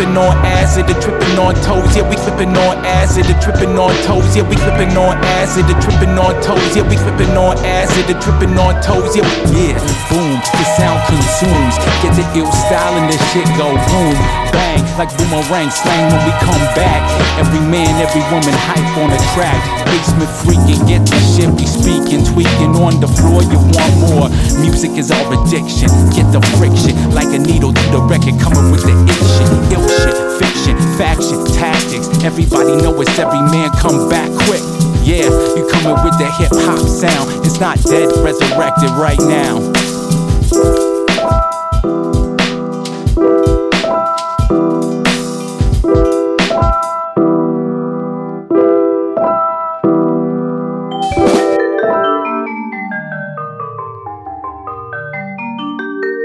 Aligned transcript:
clipping 0.00 0.16
on 0.16 0.32
acid, 0.48 0.88
the 0.88 0.96
tripping 0.96 1.36
on 1.36 1.52
toes. 1.60 1.92
Yeah, 1.92 2.08
we 2.08 2.16
clipping 2.16 2.56
on 2.56 2.80
acid, 2.88 3.28
the 3.28 3.36
tripping 3.36 3.76
on 3.76 3.92
toes. 4.00 4.32
Yeah, 4.32 4.48
we 4.48 4.56
clipping 4.56 4.96
on 4.96 5.20
acid, 5.36 5.68
the 5.68 5.76
tripping 5.76 6.16
on 6.16 6.32
toes. 6.40 6.72
Yeah, 6.72 6.88
we 6.88 6.96
clipping 6.96 7.36
on 7.36 7.60
acid, 7.68 8.08
the 8.08 8.16
tripping 8.16 8.56
on 8.56 8.80
toes. 8.80 9.12
Yeah, 9.12 9.28
yeah. 9.52 9.76
Boom, 10.08 10.40
the 10.40 10.64
sound 10.80 11.04
consumes. 11.04 11.76
Get 12.00 12.16
the 12.16 12.24
ill 12.32 12.48
style 12.48 12.96
and 12.96 13.12
this 13.12 13.20
shit 13.28 13.44
go 13.60 13.76
boom, 13.92 14.16
bang, 14.56 14.80
like 14.96 15.12
boomerang 15.20 15.68
slang 15.68 16.08
when 16.08 16.22
we 16.24 16.32
come 16.40 16.64
back. 16.72 17.04
Every 17.36 17.60
man, 17.68 17.92
every 18.00 18.24
woman 18.32 18.56
hype 18.72 18.96
on 19.04 19.12
the 19.12 19.20
track. 19.36 19.60
Basement 19.84 20.32
freaking, 20.32 20.80
get 20.88 21.04
the 21.04 21.20
shit 21.20 21.52
we 21.60 21.68
speaking, 21.68 22.24
tweaking 22.24 22.72
on 22.80 23.04
the 23.04 23.10
floor. 23.20 23.44
You 23.52 23.60
want 23.76 23.92
more? 24.00 24.28
Music 24.64 24.96
is 24.96 25.12
our 25.12 25.28
addiction. 25.36 25.92
Get 26.16 26.24
the 26.32 26.40
friction 26.56 26.96
like 27.12 27.28
a 27.36 27.38
needle 27.38 27.76
to 27.76 27.84
the 27.92 28.00
record, 28.08 28.40
coming 28.40 28.72
with 28.72 28.88
the 28.88 28.96
tactics. 31.90 32.24
Everybody 32.24 32.76
know 32.76 33.00
it's 33.00 33.18
every 33.18 33.40
man 33.50 33.70
come 33.78 34.08
back 34.08 34.30
quick. 34.46 34.62
Yeah, 35.02 35.28
you 35.56 35.66
coming 35.68 36.02
with 36.04 36.18
the 36.18 36.30
hip 36.38 36.50
hop 36.52 36.78
sound. 36.78 37.46
It's 37.46 37.58
not 37.58 37.82
dead, 37.82 38.08
resurrected 38.22 38.90
right 38.90 39.18
now. 39.18 39.89